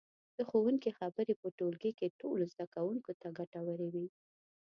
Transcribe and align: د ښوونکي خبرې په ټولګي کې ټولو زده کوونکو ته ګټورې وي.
د 0.37 0.39
ښوونکي 0.49 0.89
خبرې 0.99 1.33
په 1.41 1.47
ټولګي 1.57 1.91
کې 1.99 2.15
ټولو 2.21 2.43
زده 2.53 2.65
کوونکو 2.75 3.11
ته 3.21 3.27
ګټورې 3.39 3.87
وي. 3.93 4.07